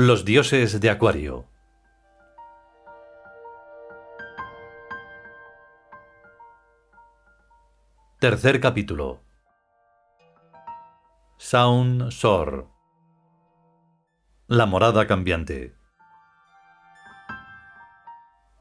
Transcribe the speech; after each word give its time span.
Los 0.00 0.24
dioses 0.24 0.80
de 0.80 0.90
Acuario. 0.90 1.48
Tercer 8.20 8.60
capítulo. 8.60 9.24
Sound 11.36 12.12
Sor. 12.12 12.68
La 14.46 14.66
morada 14.66 15.08
cambiante. 15.08 15.74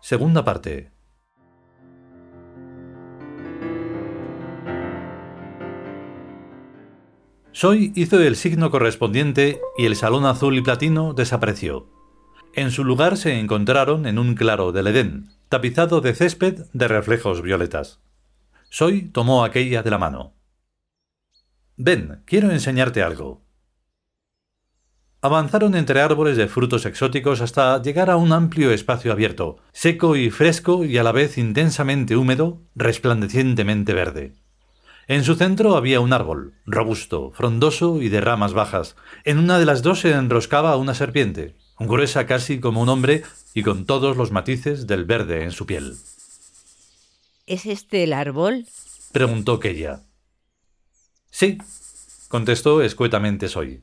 Segunda 0.02 0.44
parte. 0.44 0.92
Soy 7.60 7.92
hizo 7.96 8.22
el 8.22 8.36
signo 8.36 8.70
correspondiente 8.70 9.62
y 9.80 9.88
el 9.88 9.96
salón 9.96 10.28
azul 10.28 10.56
y 10.56 10.62
platino 10.62 11.16
desapareció. 11.16 11.90
En 12.54 12.70
su 12.70 12.84
lugar 12.84 13.18
se 13.18 13.40
encontraron 13.40 14.06
en 14.06 14.20
un 14.20 14.36
claro 14.36 14.72
del 14.72 14.86
Edén, 14.86 15.32
tapizado 15.50 16.00
de 16.00 16.14
césped 16.14 16.68
de 16.74 16.88
reflejos 16.88 17.42
violetas. 17.42 18.00
Soy 18.70 19.10
tomó 19.10 19.44
aquella 19.44 19.82
de 19.82 19.90
la 19.90 19.98
mano. 19.98 20.36
Ven, 21.78 22.22
quiero 22.26 22.52
enseñarte 22.52 23.02
algo. 23.02 23.42
Avanzaron 25.22 25.74
entre 25.74 26.00
árboles 26.02 26.38
de 26.38 26.48
frutos 26.48 26.86
exóticos 26.86 27.42
hasta 27.42 27.82
llegar 27.82 28.12
a 28.12 28.18
un 28.18 28.34
amplio 28.34 28.72
espacio 28.72 29.12
abierto, 29.12 29.58
seco 29.72 30.16
y 30.16 30.30
fresco 30.30 30.86
y 30.86 31.00
a 31.00 31.04
la 31.04 31.12
vez 31.12 31.40
intensamente 31.40 32.18
húmedo, 32.18 32.62
resplandecientemente 32.76 33.96
verde. 33.96 34.36
En 35.08 35.24
su 35.24 35.36
centro 35.36 35.78
había 35.78 36.02
un 36.02 36.12
árbol, 36.12 36.54
robusto, 36.66 37.32
frondoso 37.32 38.02
y 38.02 38.10
de 38.10 38.20
ramas 38.20 38.52
bajas. 38.52 38.98
En 39.24 39.38
una 39.38 39.58
de 39.58 39.66
las 39.66 39.82
dos 39.82 40.02
se 40.02 40.12
enroscaba 40.12 40.76
una 40.76 40.94
serpiente, 40.94 41.56
gruesa 41.80 42.26
casi 42.26 42.60
como 42.60 42.82
un 42.82 42.90
hombre 42.90 43.24
y 43.54 43.64
con 43.64 43.86
todos 43.86 44.18
los 44.18 44.32
matices 44.32 44.86
del 44.86 45.06
verde 45.06 45.44
en 45.44 45.52
su 45.52 45.66
piel. 45.66 45.96
¿Es 47.46 47.66
este 47.66 48.04
el 48.04 48.12
árbol? 48.12 48.66
preguntó 49.14 49.62
Keya. 49.62 50.02
Sí, 51.32 51.58
contestó 52.28 52.82
escuetamente 52.82 53.48
Soy. 53.48 53.82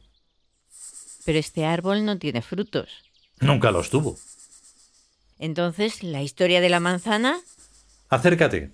Pero 1.25 1.38
este 1.38 1.64
árbol 1.64 2.05
no 2.05 2.19
tiene 2.19 2.42
frutos. 2.42 2.91
Nunca 3.41 3.70
los 3.70 3.88
tuvo. 3.88 4.19
Entonces, 5.38 6.03
¿la 6.03 6.22
historia 6.22 6.61
de 6.61 6.69
la 6.69 6.81
manzana? 6.81 7.41
Acércate. 8.11 8.72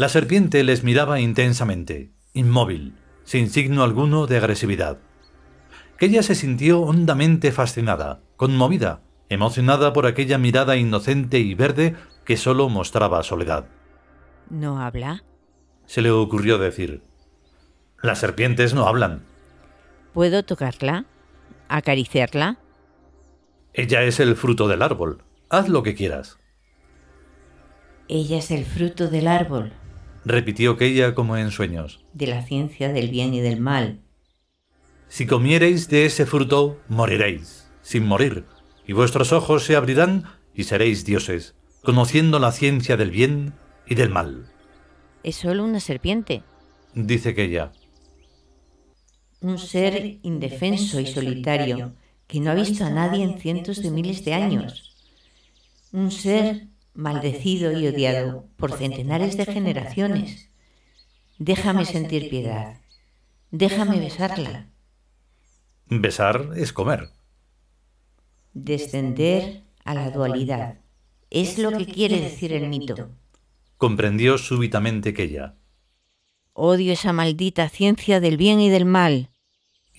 La 0.00 0.08
serpiente 0.08 0.64
les 0.64 0.82
miraba 0.82 1.20
intensamente, 1.20 2.10
inmóvil, 2.32 2.94
sin 3.24 3.50
signo 3.50 3.82
alguno 3.82 4.26
de 4.26 4.38
agresividad. 4.38 4.96
Ella 5.98 6.22
se 6.22 6.34
sintió 6.34 6.80
hondamente 6.80 7.52
fascinada, 7.52 8.22
conmovida, 8.38 9.02
emocionada 9.28 9.92
por 9.92 10.06
aquella 10.06 10.38
mirada 10.38 10.78
inocente 10.78 11.40
y 11.40 11.52
verde 11.52 11.96
que 12.24 12.38
solo 12.38 12.70
mostraba 12.70 13.22
soledad. 13.22 13.66
¿No 14.48 14.80
habla? 14.80 15.22
Se 15.84 16.00
le 16.00 16.10
ocurrió 16.10 16.56
decir. 16.56 17.02
Las 18.02 18.20
serpientes 18.20 18.72
no 18.72 18.86
hablan. 18.86 19.26
¿Puedo 20.14 20.42
tocarla? 20.44 21.04
¿Acariciarla? 21.68 22.56
Ella 23.74 24.04
es 24.04 24.18
el 24.18 24.34
fruto 24.34 24.66
del 24.66 24.80
árbol. 24.80 25.22
Haz 25.50 25.68
lo 25.68 25.82
que 25.82 25.94
quieras. 25.94 26.38
Ella 28.08 28.38
es 28.38 28.50
el 28.50 28.64
fruto 28.64 29.08
del 29.08 29.28
árbol. 29.28 29.74
Repitió 30.24 30.76
ella 30.80 31.14
como 31.14 31.36
en 31.36 31.50
sueños. 31.50 32.04
De 32.12 32.26
la 32.26 32.42
ciencia 32.42 32.92
del 32.92 33.08
bien 33.08 33.34
y 33.34 33.40
del 33.40 33.60
mal. 33.60 34.00
Si 35.08 35.26
comiereis 35.26 35.88
de 35.88 36.06
ese 36.06 36.26
fruto, 36.26 36.78
moriréis, 36.88 37.68
sin 37.82 38.06
morir, 38.06 38.44
y 38.86 38.92
vuestros 38.92 39.32
ojos 39.32 39.64
se 39.64 39.76
abrirán 39.76 40.24
y 40.54 40.64
seréis 40.64 41.04
dioses, 41.04 41.54
conociendo 41.82 42.38
la 42.38 42.52
ciencia 42.52 42.96
del 42.96 43.10
bien 43.10 43.54
y 43.86 43.94
del 43.94 44.10
mal. 44.10 44.46
Es 45.22 45.36
solo 45.36 45.64
una 45.64 45.80
serpiente. 45.80 46.42
Dice 46.94 47.34
ella 47.36 47.72
un 49.40 49.58
ser 49.58 50.18
indefenso 50.22 51.00
y 51.00 51.06
solitario 51.06 51.94
que 52.26 52.40
no 52.40 52.50
ha 52.50 52.54
visto 52.54 52.84
a 52.84 52.90
nadie 52.90 53.24
en 53.24 53.38
cientos 53.38 53.82
de 53.82 53.90
miles 53.90 54.24
de 54.24 54.34
años, 54.34 54.94
un 55.92 56.10
ser 56.10 56.68
maldecido 57.00 57.72
y 57.72 57.86
odiado 57.88 58.46
por 58.56 58.72
centenares 58.72 59.36
de 59.36 59.46
generaciones. 59.46 60.50
Déjame 61.38 61.84
sentir 61.84 62.28
piedad, 62.30 62.76
déjame 63.50 63.98
besarla. 63.98 64.68
Besar 65.86 66.50
es 66.56 66.72
comer. 66.72 67.10
Descender 68.52 69.62
a 69.84 69.94
la 69.94 70.10
dualidad. 70.10 70.78
Es 71.30 71.58
lo 71.58 71.76
que 71.76 71.86
quiere 71.86 72.20
decir 72.20 72.52
el 72.52 72.68
mito. 72.68 73.08
Comprendió 73.76 74.38
súbitamente 74.38 75.14
que 75.14 75.24
ella. 75.24 75.54
Odio 76.52 76.92
esa 76.92 77.12
maldita 77.12 77.68
ciencia 77.68 78.20
del 78.20 78.36
bien 78.36 78.60
y 78.60 78.68
del 78.68 78.84
mal 78.84 79.30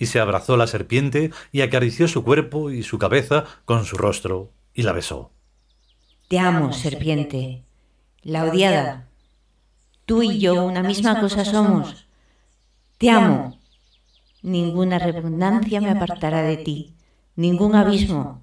y 0.02 0.06
se 0.06 0.18
abrazó 0.18 0.56
la 0.56 0.66
serpiente 0.66 1.30
y 1.52 1.60
acarició 1.60 2.08
su 2.08 2.24
cuerpo 2.24 2.72
y 2.72 2.82
su 2.82 2.98
cabeza 2.98 3.44
con 3.64 3.84
su 3.84 3.96
rostro 3.96 4.50
y 4.74 4.82
la 4.82 4.92
besó. 4.92 5.30
Te 6.32 6.38
amo, 6.38 6.72
serpiente, 6.72 7.62
la 8.22 8.44
odiada. 8.44 9.06
Tú 10.06 10.22
y 10.22 10.38
yo 10.38 10.64
una 10.64 10.82
misma 10.82 11.20
cosa 11.20 11.44
somos. 11.44 12.06
Te 12.96 13.10
amo. 13.10 13.60
Ninguna 14.40 14.98
repugnancia 14.98 15.82
me 15.82 15.90
apartará 15.90 16.40
de 16.40 16.56
ti, 16.56 16.94
ningún 17.36 17.74
abismo, 17.74 18.42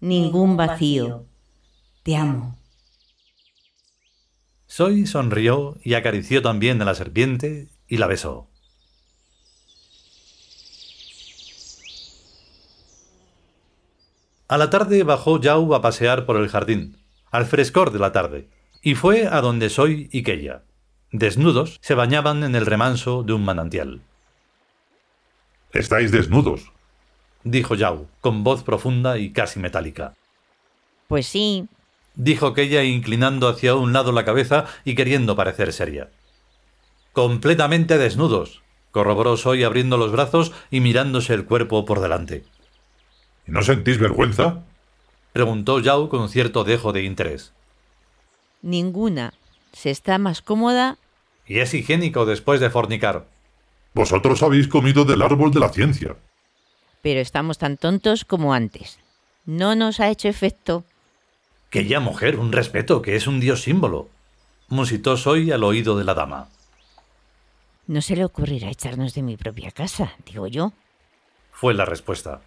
ningún 0.00 0.56
vacío. 0.56 1.26
Te 2.04 2.16
amo. 2.16 2.56
Soy 4.66 5.04
sonrió 5.04 5.76
y 5.84 5.92
acarició 5.92 6.40
también 6.40 6.80
a 6.80 6.86
la 6.86 6.94
serpiente 6.94 7.68
y 7.86 7.98
la 7.98 8.06
besó. 8.06 8.48
A 14.48 14.56
la 14.56 14.70
tarde 14.70 15.02
bajó 15.02 15.38
Yao 15.38 15.74
a 15.74 15.82
pasear 15.82 16.24
por 16.24 16.38
el 16.38 16.48
jardín, 16.48 16.96
al 17.30 17.46
frescor 17.46 17.90
de 17.92 17.98
la 17.98 18.12
tarde, 18.12 18.48
y 18.82 18.94
fue 18.94 19.26
a 19.26 19.40
donde 19.40 19.70
Soy 19.70 20.08
y 20.12 20.22
Keya. 20.22 20.62
Desnudos, 21.12 21.78
se 21.82 21.94
bañaban 21.94 22.44
en 22.44 22.54
el 22.54 22.66
remanso 22.66 23.22
de 23.22 23.32
un 23.32 23.44
manantial. 23.44 24.00
Estáis 25.72 26.10
desnudos, 26.12 26.72
dijo 27.44 27.74
Yao, 27.74 28.06
con 28.20 28.44
voz 28.44 28.62
profunda 28.62 29.18
y 29.18 29.30
casi 29.30 29.60
metálica. 29.60 30.14
Pues 31.08 31.26
sí, 31.26 31.68
dijo 32.14 32.54
Keya 32.54 32.84
inclinando 32.84 33.48
hacia 33.48 33.74
un 33.74 33.92
lado 33.92 34.12
la 34.12 34.24
cabeza 34.24 34.66
y 34.84 34.94
queriendo 34.94 35.36
parecer 35.36 35.72
seria. 35.72 36.10
Completamente 37.12 37.98
desnudos, 37.98 38.62
corroboró 38.90 39.36
Soy 39.36 39.64
abriendo 39.64 39.96
los 39.96 40.12
brazos 40.12 40.52
y 40.70 40.80
mirándose 40.80 41.34
el 41.34 41.44
cuerpo 41.44 41.84
por 41.84 42.00
delante. 42.00 42.44
¿No 43.46 43.62
sentís 43.62 43.98
vergüenza? 43.98 44.62
Preguntó 45.32 45.78
Yao 45.78 46.08
con 46.08 46.28
cierto 46.28 46.64
dejo 46.64 46.92
de 46.92 47.04
interés. 47.04 47.52
Ninguna. 48.62 49.32
Se 49.72 49.90
está 49.90 50.18
más 50.18 50.42
cómoda. 50.42 50.98
Y 51.46 51.60
es 51.60 51.72
higiénico 51.72 52.26
después 52.26 52.60
de 52.60 52.70
fornicar. 52.70 53.26
Vosotros 53.94 54.42
habéis 54.42 54.68
comido 54.68 55.04
del 55.04 55.22
árbol 55.22 55.52
de 55.52 55.60
la 55.60 55.68
ciencia. 55.68 56.16
Pero 57.02 57.20
estamos 57.20 57.58
tan 57.58 57.76
tontos 57.76 58.24
como 58.24 58.52
antes. 58.52 58.98
No 59.46 59.74
nos 59.74 60.00
ha 60.00 60.10
hecho 60.10 60.28
efecto. 60.28 60.84
Que 61.70 61.86
ya 61.86 62.00
mujer, 62.00 62.38
un 62.38 62.52
respeto, 62.52 63.00
que 63.00 63.16
es 63.16 63.26
un 63.26 63.40
dios 63.40 63.62
símbolo. 63.62 64.08
Musitó 64.68 65.16
Soy 65.16 65.50
al 65.52 65.64
oído 65.64 65.96
de 65.96 66.04
la 66.04 66.14
dama. 66.14 66.48
No 67.86 68.02
se 68.02 68.16
le 68.16 68.24
ocurrirá 68.24 68.70
echarnos 68.70 69.14
de 69.14 69.22
mi 69.22 69.36
propia 69.36 69.70
casa, 69.70 70.12
digo 70.26 70.46
yo. 70.46 70.72
Fue 71.52 71.74
la 71.74 71.84
respuesta 71.84 72.40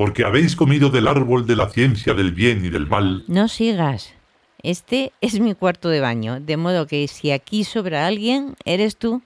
porque 0.00 0.24
habéis 0.24 0.56
comido 0.56 0.88
del 0.88 1.06
árbol 1.06 1.46
de 1.46 1.56
la 1.56 1.68
ciencia 1.68 2.14
del 2.14 2.32
bien 2.32 2.64
y 2.64 2.70
del 2.70 2.86
mal. 2.86 3.22
No 3.26 3.48
sigas. 3.48 4.14
Este 4.62 5.12
es 5.20 5.38
mi 5.40 5.54
cuarto 5.54 5.90
de 5.90 6.00
baño, 6.00 6.40
de 6.40 6.56
modo 6.56 6.86
que 6.86 7.06
si 7.06 7.32
aquí 7.32 7.64
sobra 7.64 8.06
alguien, 8.06 8.54
eres 8.64 8.96
tú. 8.96 9.20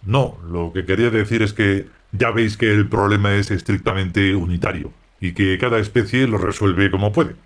No, 0.00 0.38
lo 0.48 0.72
que 0.72 0.86
quería 0.86 1.10
decir 1.10 1.42
es 1.42 1.52
que 1.52 1.86
ya 2.12 2.30
veis 2.30 2.56
que 2.56 2.72
el 2.72 2.88
problema 2.88 3.34
es 3.34 3.50
estrictamente 3.50 4.34
unitario 4.34 4.90
y 5.20 5.34
que 5.34 5.58
cada 5.58 5.80
especie 5.80 6.26
lo 6.26 6.38
resuelve 6.38 6.90
como 6.90 7.12
puede. 7.12 7.36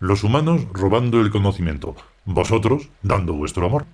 Los 0.00 0.24
humanos 0.24 0.66
robando 0.72 1.20
el 1.20 1.30
conocimiento, 1.30 1.94
vosotros 2.24 2.88
dando 3.02 3.34
vuestro 3.34 3.66
amor. 3.66 3.86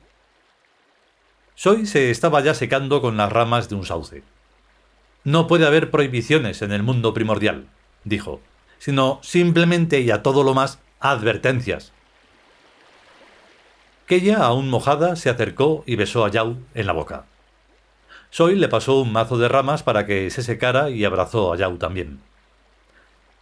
Soy 1.54 1.84
se 1.84 2.10
estaba 2.10 2.40
ya 2.40 2.54
secando 2.54 3.02
con 3.02 3.18
las 3.18 3.30
ramas 3.30 3.68
de 3.68 3.74
un 3.74 3.84
sauce. 3.84 4.22
No 5.28 5.46
puede 5.46 5.66
haber 5.66 5.90
prohibiciones 5.90 6.62
en 6.62 6.72
el 6.72 6.82
mundo 6.82 7.12
primordial, 7.12 7.66
dijo, 8.02 8.40
sino 8.78 9.20
simplemente 9.22 10.00
y 10.00 10.10
a 10.10 10.22
todo 10.22 10.42
lo 10.42 10.54
más 10.54 10.78
advertencias. 11.00 11.92
Keya, 14.06 14.38
aún 14.38 14.70
mojada, 14.70 15.16
se 15.16 15.28
acercó 15.28 15.84
y 15.84 15.96
besó 15.96 16.24
a 16.24 16.30
Yao 16.30 16.56
en 16.72 16.86
la 16.86 16.94
boca. 16.94 17.26
Soy 18.30 18.54
le 18.54 18.68
pasó 18.68 19.02
un 19.02 19.12
mazo 19.12 19.36
de 19.36 19.48
ramas 19.48 19.82
para 19.82 20.06
que 20.06 20.30
se 20.30 20.42
secara 20.42 20.88
y 20.88 21.04
abrazó 21.04 21.52
a 21.52 21.58
Yao 21.58 21.76
también. 21.76 22.20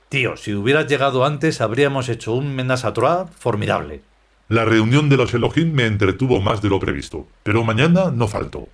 Tío, 0.08 0.36
si 0.36 0.54
hubieras 0.54 0.88
llegado 0.88 1.24
antes 1.24 1.60
habríamos 1.60 2.08
hecho 2.08 2.32
un 2.32 2.52
menas 2.56 2.84
formidable. 3.38 4.02
La 4.48 4.64
reunión 4.64 5.08
de 5.08 5.18
los 5.18 5.32
Elohim 5.34 5.72
me 5.72 5.86
entretuvo 5.86 6.40
más 6.40 6.60
de 6.62 6.68
lo 6.68 6.80
previsto, 6.80 7.28
pero 7.44 7.62
mañana 7.62 8.10
no 8.10 8.26
faltó. 8.26 8.66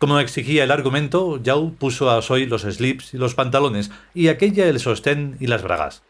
Como 0.00 0.18
exigía 0.18 0.64
el 0.64 0.70
argumento, 0.70 1.36
Yao 1.42 1.74
puso 1.78 2.08
a 2.08 2.22
Soy 2.22 2.46
los 2.46 2.62
slips 2.62 3.12
y 3.12 3.18
los 3.18 3.34
pantalones, 3.34 3.90
y 4.14 4.28
aquella 4.28 4.66
el 4.66 4.80
sostén 4.80 5.36
y 5.40 5.46
las 5.46 5.62
bragas. 5.62 6.02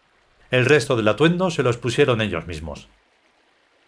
El 0.53 0.65
resto 0.65 0.95
del 0.95 1.09
atuendo 1.09 1.51
se 1.51 1.65
los 1.65 1.77
pusieron 1.77 2.21
ellos 2.21 2.47
mismos. 2.47 2.89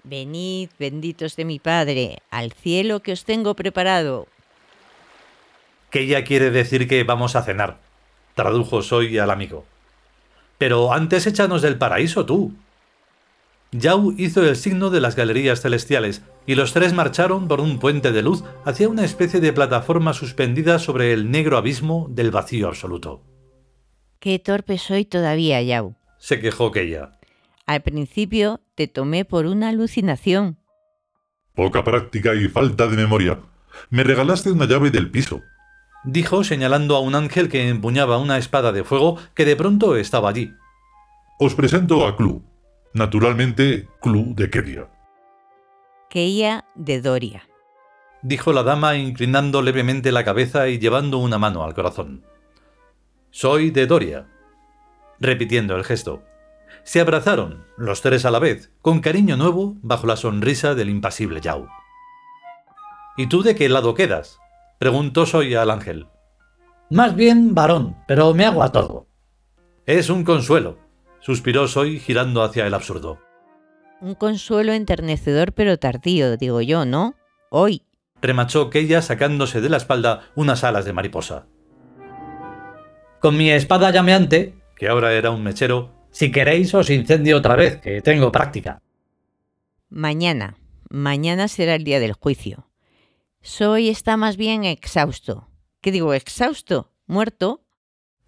Venid, 0.03 0.71
benditos 0.77 1.37
de 1.37 1.45
mi 1.45 1.61
Padre, 1.61 2.19
al 2.31 2.51
cielo 2.53 2.99
que 2.99 3.13
os 3.13 3.25
tengo 3.25 3.55
preparado. 3.55 4.27
Que 5.91 6.01
ella 6.01 6.25
quiere 6.25 6.51
decir 6.51 6.89
que 6.89 7.05
vamos 7.05 7.37
a 7.37 7.45
cenar, 7.45 7.79
tradujo 8.35 8.83
Soy 8.83 9.17
al 9.19 9.31
amigo. 9.31 9.65
Pero 10.59 10.93
antes 10.93 11.29
échanos 11.29 11.63
del 11.63 11.79
paraíso 11.79 12.27
tú, 12.27 12.53
Yao 13.73 14.13
hizo 14.19 14.47
el 14.47 14.57
signo 14.57 14.91
de 14.91 15.01
las 15.01 15.17
galerías 15.17 15.63
celestiales, 15.63 16.23
y 16.47 16.57
los 16.57 16.75
tres 16.75 16.93
marcharon 16.93 17.49
por 17.49 17.61
un 17.61 17.79
puente 17.79 18.13
de 18.13 18.23
luz 18.23 18.45
hacia 18.67 18.89
una 18.89 19.05
especie 19.05 19.41
de 19.41 19.53
plataforma 19.53 20.13
suspendida 20.13 20.79
sobre 20.79 21.15
el 21.15 21.31
negro 21.31 21.57
abismo 21.57 22.07
del 22.11 22.31
vacío 22.31 22.69
absoluto. 22.69 23.23
Qué 24.19 24.39
torpe 24.39 24.77
soy 24.77 25.07
todavía, 25.07 25.63
Yao, 25.63 25.97
se 26.19 26.39
quejó 26.39 26.71
Keia. 26.71 27.13
Al 27.67 27.83
principio 27.83 28.61
te 28.75 28.89
tomé 28.89 29.25
por 29.25 29.47
una 29.47 29.71
alucinación. 29.71 30.59
Poca 31.55 31.83
práctica 31.83 32.35
y 32.35 32.49
falta 32.49 32.87
de 32.87 32.97
memoria. 32.97 33.41
Me 33.89 34.05
regalaste 34.05 34.51
una 34.53 34.67
llave 34.67 34.91
del 34.91 35.11
piso. 35.11 35.41
Dijo 36.05 36.45
señalando 36.45 36.95
a 36.97 37.01
un 37.01 37.15
ángel 37.15 37.49
que 37.49 37.69
empuñaba 37.69 38.19
una 38.19 38.37
espada 38.37 38.73
de 38.73 38.85
fuego 38.85 39.19
que 39.35 39.45
de 39.45 39.57
pronto 39.57 39.97
estaba 39.97 40.29
allí. 40.29 40.53
Os 41.39 41.55
presento 41.55 42.07
a 42.07 42.17
Clu, 42.17 42.43
Naturalmente, 42.95 43.89
Club 44.03 44.35
de 44.35 44.51
Kedia. 44.51 44.89
Keia 46.11 46.67
de 46.75 47.01
Doria. 47.01 47.49
Dijo 48.21 48.53
la 48.53 48.63
dama 48.63 48.97
inclinando 48.97 49.63
levemente 49.63 50.13
la 50.13 50.25
cabeza 50.25 50.69
y 50.69 50.79
llevando 50.79 51.17
una 51.17 51.39
mano 51.39 51.65
al 51.65 51.73
corazón. 51.73 52.23
Soy 53.31 53.71
de 53.71 53.87
Doria. 53.87 54.29
Repitiendo 55.19 55.75
el 55.75 55.85
gesto. 55.85 56.23
Se 56.85 57.01
abrazaron, 57.01 57.65
los 57.79 58.03
tres 58.03 58.27
a 58.27 58.31
la 58.31 58.39
vez, 58.39 58.71
con 58.83 59.01
cariño 59.01 59.39
nuevo, 59.39 59.77
bajo 59.81 60.07
la 60.07 60.17
sonrisa 60.17 60.75
del 60.75 60.91
impasible 60.91 61.41
Yao. 61.41 61.69
¿Y 63.17 63.27
tú 63.29 63.43
de 63.43 63.55
qué 63.55 63.71
lado 63.71 63.95
quedas? 63.95 64.39
preguntó 64.79 65.25
Soy 65.25 65.55
al 65.55 65.71
ángel. 65.71 66.09
Más 66.91 67.17
bien 67.17 67.55
varón, 67.55 67.97
pero 68.07 68.35
me 68.35 68.45
hago 68.45 68.63
a 68.63 68.71
todo. 68.71 69.07
Es 69.87 70.11
un 70.11 70.25
consuelo, 70.25 70.79
suspiró 71.23 71.69
Soy 71.69 71.99
girando 71.99 72.43
hacia 72.43 72.67
el 72.67 72.75
absurdo. 72.75 73.19
Un 74.01 74.15
consuelo 74.15 74.73
enternecedor 74.73 75.53
pero 75.53 75.79
tardío, 75.79 76.37
digo 76.37 76.61
yo, 76.61 76.85
¿no? 76.85 77.15
Hoy. 77.51 77.83
Remachó 78.21 78.69
Keia 78.69 79.01
sacándose 79.01 79.61
de 79.61 79.69
la 79.69 79.77
espalda 79.77 80.29
unas 80.35 80.65
alas 80.65 80.85
de 80.85 80.93
mariposa. 80.93 81.47
Con 83.21 83.37
mi 83.37 83.51
espada 83.51 83.91
llameante, 83.91 84.55
que 84.77 84.89
ahora 84.89 85.13
era 85.13 85.31
un 85.31 85.43
mechero, 85.43 85.93
si 86.11 86.33
queréis 86.33 86.75
os 86.75 86.91
incendio 86.91 87.39
otra 87.39 87.57
vez, 87.57 87.81
que 87.81 88.03
tengo 88.03 88.33
práctica. 88.33 88.83
Mañana. 89.89 90.57
Mañana 90.91 91.49
será 91.49 91.75
el 91.75 91.85
día 91.85 92.01
del 92.01 92.13
juicio. 92.13 92.69
Soy 93.41 93.89
está 93.89 94.17
más 94.17 94.37
bien 94.37 94.65
exhausto. 94.65 95.49
¿Qué 95.81 95.91
digo, 95.91 96.15
exhausto? 96.15 96.93
¿Muerto? 97.07 97.65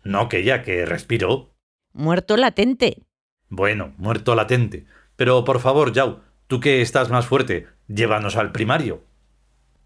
No, 0.03 0.29
que 0.29 0.45
ya 0.45 0.63
que 0.63 0.87
respiro. 0.87 1.54
Muerto 1.97 2.37
latente. 2.37 3.05
Bueno, 3.49 3.95
muerto 3.99 4.35
latente. 4.35 4.85
Pero 5.15 5.45
por 5.45 5.61
favor, 5.61 5.93
Yao, 5.93 6.23
tú 6.49 6.59
que 6.59 6.83
estás 6.83 7.09
más 7.09 7.25
fuerte, 7.25 7.69
llévanos 7.87 8.35
al 8.35 8.51
primario. 8.51 9.05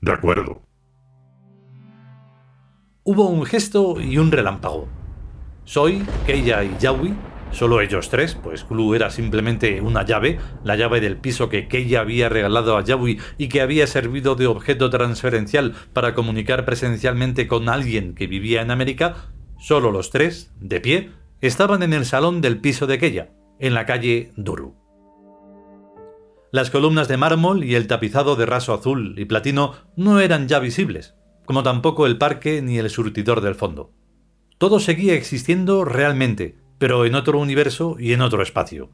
De 0.00 0.12
acuerdo. 0.12 0.62
Hubo 3.04 3.28
un 3.28 3.44
gesto 3.44 4.00
y 4.00 4.16
un 4.16 4.32
relámpago. 4.32 4.88
Soy, 5.64 6.02
Keia 6.24 6.64
y 6.64 6.74
Yaui, 6.80 7.12
solo 7.50 7.82
ellos 7.82 8.08
tres, 8.08 8.34
pues 8.34 8.64
Klu 8.64 8.94
era 8.94 9.10
simplemente 9.10 9.82
una 9.82 10.02
llave, 10.02 10.38
la 10.64 10.76
llave 10.76 11.02
del 11.02 11.18
piso 11.18 11.50
que 11.50 11.68
Keia 11.68 12.00
había 12.00 12.30
regalado 12.30 12.78
a 12.78 12.84
Yaui 12.84 13.20
y 13.36 13.50
que 13.50 13.60
había 13.60 13.86
servido 13.86 14.34
de 14.34 14.46
objeto 14.46 14.88
transferencial 14.88 15.74
para 15.92 16.14
comunicar 16.14 16.64
presencialmente 16.64 17.46
con 17.46 17.68
alguien 17.68 18.14
que 18.14 18.26
vivía 18.26 18.62
en 18.62 18.70
América, 18.70 19.30
solo 19.58 19.90
los 19.90 20.08
tres, 20.10 20.54
de 20.58 20.80
pie, 20.80 21.17
estaban 21.40 21.82
en 21.82 21.92
el 21.92 22.04
salón 22.04 22.40
del 22.40 22.60
piso 22.60 22.86
de 22.86 22.94
aquella, 22.94 23.30
en 23.58 23.74
la 23.74 23.86
calle 23.86 24.32
Duru. 24.36 24.74
Las 26.50 26.70
columnas 26.70 27.08
de 27.08 27.16
mármol 27.16 27.62
y 27.62 27.74
el 27.74 27.86
tapizado 27.86 28.34
de 28.34 28.46
raso 28.46 28.72
azul 28.72 29.14
y 29.18 29.26
platino 29.26 29.74
no 29.96 30.20
eran 30.20 30.48
ya 30.48 30.58
visibles, 30.58 31.14
como 31.44 31.62
tampoco 31.62 32.06
el 32.06 32.18
parque 32.18 32.62
ni 32.62 32.78
el 32.78 32.88
surtidor 32.88 33.40
del 33.42 33.54
fondo. 33.54 33.92
Todo 34.56 34.80
seguía 34.80 35.14
existiendo 35.14 35.84
realmente, 35.84 36.56
pero 36.78 37.04
en 37.04 37.14
otro 37.14 37.38
universo 37.38 37.96
y 37.98 38.12
en 38.12 38.22
otro 38.22 38.42
espacio. 38.42 38.90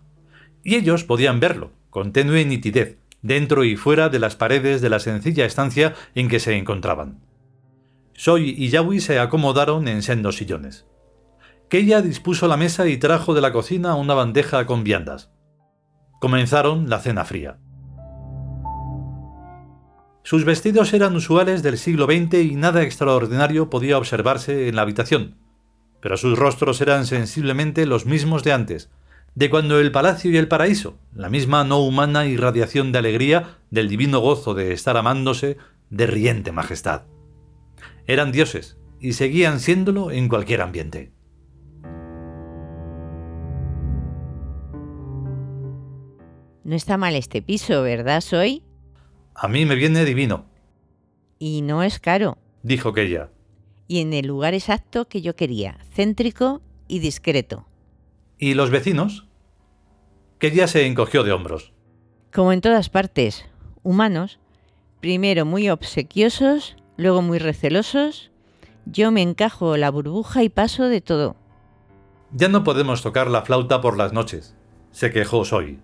Y 0.62 0.74
ellos 0.74 1.04
podían 1.04 1.40
verlo, 1.40 1.72
con 1.90 2.12
tenue 2.12 2.44
nitidez, 2.44 2.98
dentro 3.22 3.64
y 3.64 3.76
fuera 3.76 4.08
de 4.08 4.18
las 4.18 4.36
paredes 4.36 4.80
de 4.82 4.90
la 4.90 4.98
sencilla 4.98 5.46
estancia 5.46 5.94
en 6.14 6.28
que 6.28 6.40
se 6.40 6.56
encontraban. 6.56 7.20
Soy 8.14 8.54
y 8.56 8.68
Yawi 8.68 9.00
se 9.00 9.18
acomodaron 9.18 9.88
en 9.88 10.02
sendos 10.02 10.36
sillones. 10.36 10.86
Keia 11.68 12.02
dispuso 12.02 12.46
la 12.46 12.56
mesa 12.56 12.86
y 12.86 12.98
trajo 12.98 13.34
de 13.34 13.40
la 13.40 13.52
cocina 13.52 13.94
una 13.94 14.14
bandeja 14.14 14.66
con 14.66 14.84
viandas. 14.84 15.30
Comenzaron 16.20 16.88
la 16.88 17.00
cena 17.00 17.24
fría. 17.24 17.58
Sus 20.22 20.44
vestidos 20.44 20.94
eran 20.94 21.16
usuales 21.16 21.62
del 21.62 21.76
siglo 21.76 22.06
XX 22.06 22.34
y 22.44 22.54
nada 22.54 22.82
extraordinario 22.82 23.68
podía 23.70 23.98
observarse 23.98 24.68
en 24.68 24.76
la 24.76 24.82
habitación, 24.82 25.36
pero 26.00 26.16
sus 26.16 26.38
rostros 26.38 26.80
eran 26.80 27.06
sensiblemente 27.06 27.86
los 27.86 28.06
mismos 28.06 28.44
de 28.44 28.52
antes, 28.52 28.90
de 29.34 29.50
cuando 29.50 29.80
el 29.80 29.90
palacio 29.90 30.30
y 30.30 30.36
el 30.36 30.48
paraíso, 30.48 30.98
la 31.14 31.28
misma 31.28 31.64
no 31.64 31.80
humana 31.80 32.26
irradiación 32.26 32.92
de 32.92 32.98
alegría, 32.98 33.58
del 33.70 33.88
divino 33.88 34.20
gozo 34.20 34.54
de 34.54 34.72
estar 34.72 34.96
amándose, 34.96 35.56
de 35.90 36.06
riente 36.06 36.52
majestad. 36.52 37.02
Eran 38.06 38.32
dioses, 38.32 38.78
y 39.00 39.14
seguían 39.14 39.60
siéndolo 39.60 40.10
en 40.10 40.28
cualquier 40.28 40.62
ambiente. 40.62 41.12
No 46.64 46.74
está 46.74 46.96
mal 46.96 47.14
este 47.14 47.42
piso, 47.42 47.82
¿verdad, 47.82 48.20
Soy? 48.20 48.62
A 49.34 49.48
mí 49.48 49.64
me 49.66 49.74
viene 49.74 50.04
divino. 50.04 50.46
Y 51.38 51.62
no 51.62 51.82
es 51.82 51.98
caro. 51.98 52.38
Dijo 52.62 52.96
ella. 52.96 53.30
Y 53.86 54.00
en 54.00 54.12
el 54.12 54.26
lugar 54.26 54.54
exacto 54.54 55.06
que 55.06 55.20
yo 55.20 55.36
quería, 55.36 55.78
céntrico 55.94 56.62
y 56.88 57.00
discreto. 57.00 57.66
¿Y 58.38 58.54
los 58.54 58.70
vecinos? 58.70 59.26
ella 60.46 60.66
se 60.68 60.86
encogió 60.86 61.24
de 61.24 61.32
hombros. 61.32 61.72
Como 62.32 62.52
en 62.52 62.60
todas 62.60 62.88
partes, 62.88 63.46
humanos, 63.82 64.38
primero 65.00 65.44
muy 65.44 65.70
obsequiosos, 65.70 66.76
luego 66.96 67.22
muy 67.22 67.38
recelosos. 67.38 68.30
Yo 68.86 69.10
me 69.10 69.22
encajo 69.22 69.76
la 69.76 69.90
burbuja 69.90 70.42
y 70.42 70.48
paso 70.48 70.84
de 70.84 71.00
todo. 71.00 71.36
Ya 72.32 72.48
no 72.48 72.64
podemos 72.64 73.02
tocar 73.02 73.30
la 73.30 73.42
flauta 73.42 73.80
por 73.80 73.96
las 73.96 74.12
noches, 74.12 74.56
se 74.90 75.10
quejó 75.10 75.44
Soy. 75.44 75.80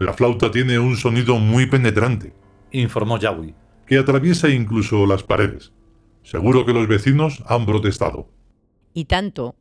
La 0.00 0.12
flauta 0.14 0.50
tiene 0.50 0.78
un 0.78 0.96
sonido 0.96 1.38
muy 1.38 1.66
penetrante, 1.66 2.32
informó 2.72 3.18
Yawi, 3.18 3.54
que 3.86 3.98
atraviesa 3.98 4.48
incluso 4.48 5.04
las 5.04 5.22
paredes. 5.22 5.72
Seguro 6.22 6.64
que 6.64 6.72
los 6.72 6.88
vecinos 6.88 7.42
han 7.46 7.66
protestado. 7.66 8.26
Y 8.94 9.04
tanto. 9.04 9.56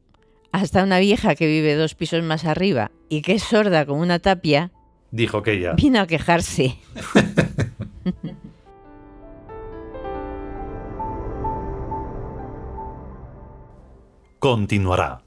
Hasta 0.54 0.82
una 0.86 1.00
vieja 1.00 1.36
que 1.36 1.46
vive 1.46 1.76
dos 1.76 1.94
pisos 1.94 2.24
más 2.24 2.46
arriba 2.46 2.90
y 3.10 3.22
que 3.22 3.34
es 3.34 3.44
sorda 3.44 3.86
como 3.86 4.02
una 4.02 4.20
tapia, 4.20 4.72
dijo 5.12 5.44
que 5.44 5.52
ella. 5.58 5.74
Vino 5.74 6.00
a 6.00 6.08
quejarse. 6.08 6.78
Continuará. 14.40 15.22